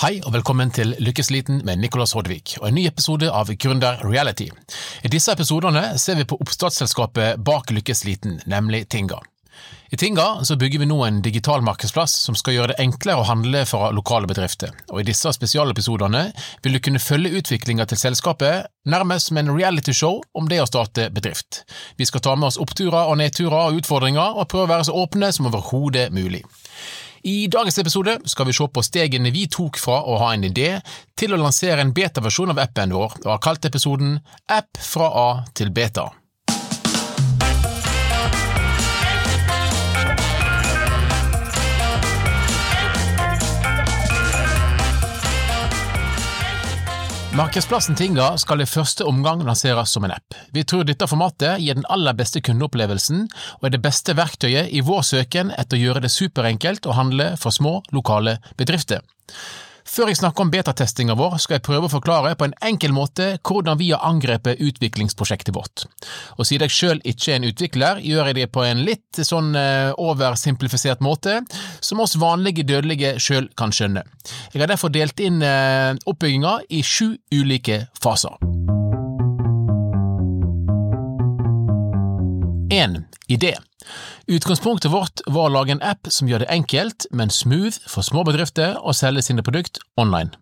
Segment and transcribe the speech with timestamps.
[0.00, 4.46] Hei og velkommen til Lykkesliten med Nicolas Hodvik og en ny episode av Gründer Reality.
[5.04, 9.18] I disse episodene ser vi på oppstartsselskapet bak Lykkesliten, nemlig Tinga.
[9.92, 13.26] I Tinga så bygger vi nå en digital markedsplass som skal gjøre det enklere å
[13.28, 16.30] handle fra lokale bedrifter, og i disse spesialepisodene
[16.64, 21.10] vil du kunne følge utviklinga til selskapet nærmest som en realityshow om det å starte
[21.12, 21.66] bedrift.
[22.00, 24.96] Vi skal ta med oss oppturer og nedturer og utfordringer, og prøve å være så
[25.04, 26.40] åpne som overhodet mulig.
[27.22, 30.70] I dagens episode skal vi se på stegene vi tok fra å ha en idé
[31.20, 34.16] til å lansere en beta-versjon av appen vår, og har kalt episoden
[34.48, 36.08] App fra A til beta.
[47.30, 50.34] Markedsplassen Tinga skal i første omgang lanseres som en app.
[50.50, 53.28] Vi tror dette formatet gir den aller beste kundeopplevelsen,
[53.60, 57.28] og er det beste verktøyet i vår søken etter å gjøre det superenkelt å handle
[57.38, 59.06] for små, lokale bedrifter.
[59.90, 63.32] Før jeg snakker om betatestinga vår, skal jeg prøve å forklare på en enkel måte
[63.42, 65.86] hvordan vi har angrepet utviklingsprosjektet vårt.
[66.38, 69.50] Og siden jeg sjøl ikke er en utvikler, gjør jeg det på en litt sånn
[69.58, 71.40] eh, oversimplifisert måte,
[71.82, 74.04] som oss vanlige dødelige sjøl kan skjønne.
[74.52, 78.38] Jeg har derfor delt inn eh, oppbygginga i sju ulike faser.
[82.70, 83.02] 1.
[83.26, 83.56] Idé.
[84.30, 88.24] Utgangspunktet vårt var å lage en app som gjør det enkelt, men smooth for små
[88.28, 90.34] bedrifter å selge sine produkt online.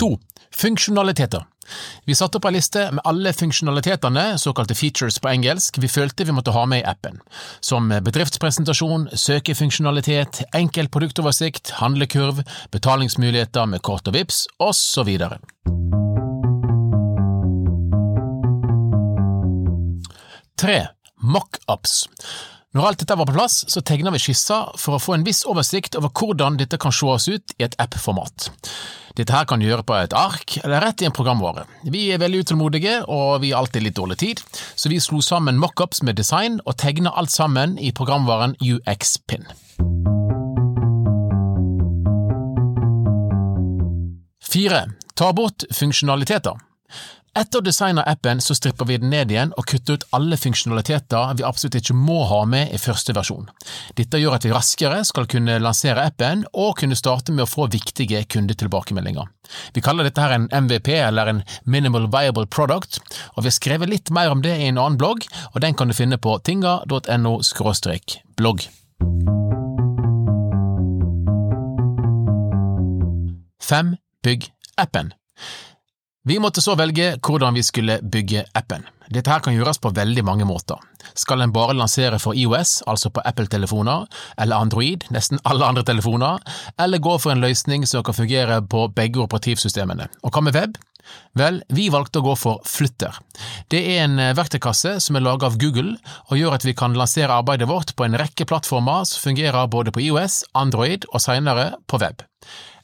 [0.00, 0.18] 2.
[0.56, 1.44] Funksjonaliteter.
[2.04, 6.34] Vi satte opp ei liste med alle funksjonalitetene, såkalte features på engelsk, vi følte vi
[6.36, 7.18] måtte ha med i appen,
[7.60, 12.44] som bedriftspresentasjon, søkefunksjonalitet, enkel produktoversikt, handlekurv,
[12.74, 15.16] betalingsmuligheter med kort og vips, osv.
[20.66, 20.86] 3.
[21.22, 22.08] Mockups.
[22.74, 25.44] Når alt dette var på plass, så tegna vi skisser for å få en viss
[25.46, 28.48] oversikt over hvordan dette kan sees ut i et app-format.
[29.14, 31.68] Dette her kan du gjøre på et ark eller rett i en programvare.
[31.86, 34.42] Vi er veldig utålmodige, og vi har alltid litt dårlig tid,
[34.74, 39.46] så vi slo sammen mockups med design og tegna alt sammen i programvaren UXPin.
[44.50, 44.82] 4.
[45.14, 46.58] Ta bort funksjonaliteter.
[47.36, 51.34] Etter å designe appen så stripper vi den ned igjen og kutter ut alle funksjonaliteter
[51.36, 53.50] vi absolutt ikke må ha med i første versjon.
[53.98, 57.66] Dette gjør at vi raskere skal kunne lansere appen og kunne starte med å få
[57.74, 59.28] viktige kundetilbakemeldinger.
[59.76, 63.02] Vi kaller dette her en MVP, eller en Minimal Viable Product,
[63.34, 65.92] og vi har skrevet litt mer om det i en annen blogg, og den kan
[65.92, 67.36] du finne på tinga.no
[68.40, 68.66] blogg.
[73.60, 73.96] Fem.
[74.24, 74.48] Bygg
[74.80, 75.12] appen.
[76.26, 78.82] Vi måtte så velge hvordan vi skulle bygge appen.
[79.14, 80.80] Dette her kan gjøres på veldig mange måter.
[81.14, 84.08] Skal en bare lansere for IOS, altså på Apple-telefoner,
[84.42, 86.42] eller Android, nesten alle andre telefoner,
[86.82, 90.08] eller gå for en løsning som kan fungere på begge operativsystemene?
[90.26, 90.74] Og hva med web?
[91.36, 93.18] Vel, vi valgte å gå for Flytter.
[93.72, 95.96] Det er en verktøykasse som er laget av Google,
[96.30, 99.92] og gjør at vi kan lansere arbeidet vårt på en rekke plattformer som fungerer både
[99.94, 102.24] på IOS, Android og senere på web.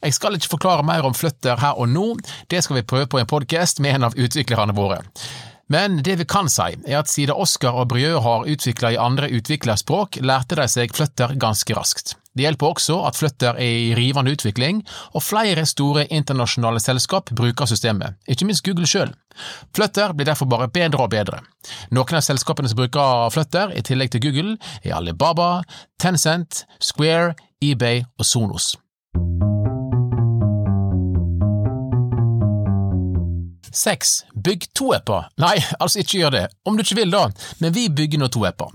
[0.03, 2.09] Jeg skal ikke forklare mer om Flytter her og nå,
[2.51, 4.99] det skal vi prøve på en podkast med en av utviklerne våre.
[5.71, 9.29] Men det vi kan si, er at siden Oscar og Brieux har utvikla i andre
[9.31, 12.17] utviklerspråk, lærte de seg flytter ganske raskt.
[12.33, 14.81] Det hjelper også at flytter er i rivende utvikling,
[15.13, 19.13] og flere store internasjonale selskap bruker systemet, ikke minst Google sjøl.
[19.77, 21.43] Flutter blir derfor bare bedre og bedre.
[21.93, 25.61] Noen av selskapene som bruker Flutter, i tillegg til Google, er Alibaba,
[26.01, 28.73] Tencent, Square, eBay og Sonos.
[33.73, 34.21] Seks.
[34.33, 35.27] Bygg to apper.
[35.41, 37.23] Nei, altså ikke gjør det, om du ikke vil da,
[37.63, 38.69] men vi bygger nå to apper.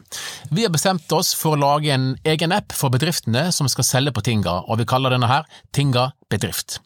[0.51, 4.15] Vi har bestemt oss for å lage en egen app for bedriftene som skal selge
[4.17, 6.79] på Tinga, og vi kaller denne her Tinga bedrift.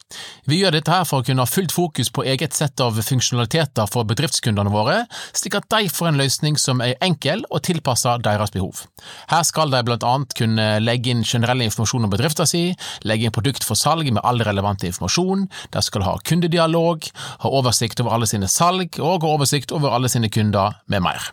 [0.49, 3.89] Vi gjør dette her for å kunne ha fullt fokus på eget sett av funksjonaliteter
[3.91, 5.03] for bedriftskundene våre,
[5.35, 8.85] slik at de får en løsning som er enkel og tilpasset deres behov.
[9.31, 12.63] Her skal de blant annet kunne legge inn generell informasjon om bedriften si,
[13.07, 17.07] legge inn produkt for salg med all relevante informasjon, de skal ha kundedialog,
[17.43, 21.31] ha oversikt over alle sine salg og ha oversikt over alle sine kunder, med mer.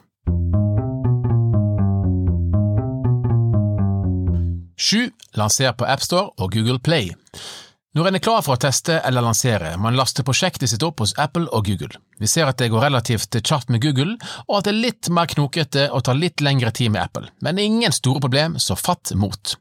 [4.80, 5.10] Sju.
[5.36, 7.12] Lanser på AppStore og Google Play.
[7.90, 11.00] Når en er klar for å teste eller lansere, må en laste prosjektet sitt opp
[11.02, 11.98] hos Apple og Google.
[12.22, 14.12] Vi ser at det går relativt kjapt med Google,
[14.46, 17.58] og at det er litt mer knokete og tar litt lengre tid med Apple, men
[17.58, 19.56] ingen store problem, så fatt mot.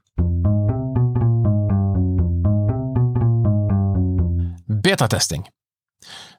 [4.83, 5.47] Betatesting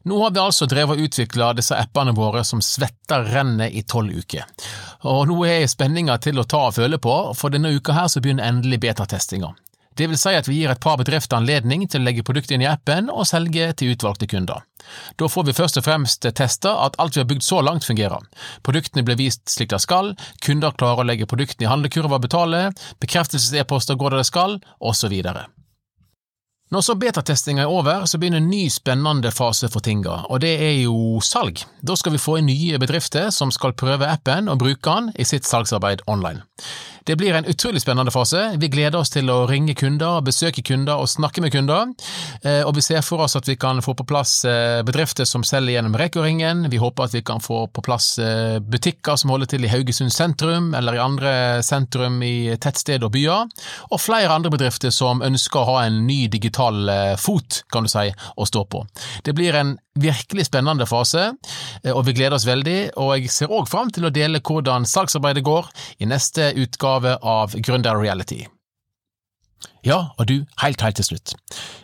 [0.06, 4.14] Nå har vi altså drevet og utvikla disse appene våre som svetter rennet i tolv
[4.14, 4.46] uker.
[5.10, 8.22] Og nå er spenninga til å ta og føle på, for denne uka her så
[8.22, 9.50] begynner endelig betatestinga.
[10.00, 12.62] Det vil si at vi gir et par bedrifter anledning til å legge produktet inn
[12.64, 14.62] i appen og selge til utvalgte kunder.
[15.20, 18.24] Da får vi først og fremst testa at alt vi har bygd så langt fungerer.
[18.64, 22.62] Produktene blir vist slik de skal, kunder klarer å legge produktene i handlekurva og betale,
[23.04, 25.12] bekreftelses-e-poster går der det skal, osv.
[26.70, 30.52] Når så betatestinga er over, så begynner en ny spennende fase for Tinga, og det
[30.64, 31.60] er jo salg.
[31.82, 35.26] Da skal vi få inn nye bedrifter som skal prøve appen og bruke den i
[35.26, 36.46] sitt salgsarbeid online.
[37.06, 38.42] Det blir en utrolig spennende fase.
[38.60, 41.90] Vi gleder oss til å ringe kunder, besøke kunder og snakke med kunder.
[42.42, 45.44] Eh, og vi ser for oss at vi kan få på plass eh, bedrifter som
[45.46, 46.66] selger gjennom Reko-ringen.
[46.70, 50.12] Vi håper at vi kan få på plass eh, butikker som holder til i Haugesund
[50.14, 51.32] sentrum, eller i andre
[51.66, 53.48] sentrum i tettsted og byer.
[53.90, 58.08] Og flere andre bedrifter som ønsker å ha en ny digital fot, kan du si,
[58.10, 58.84] å stå på.
[59.24, 61.32] Det blir en virkelig spennende fase,
[61.90, 62.78] og vi gleder oss veldig.
[63.00, 65.68] Og jeg ser òg fram til å dele hvordan salgsarbeidet går
[66.00, 68.44] i neste utgave av Gründer Reality.
[69.84, 71.32] Ja, og du, helt helt til slutt.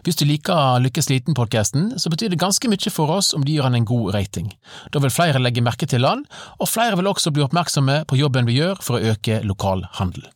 [0.05, 3.65] Hvis du liker Lykkes liten-podkasten, så betyr det ganske mye for oss om du gir
[3.65, 4.53] han en god rating.
[4.93, 6.27] Da vil flere legge merke til han,
[6.61, 10.29] og flere vil også bli oppmerksomme på jobben vi gjør for å øke lokal handel.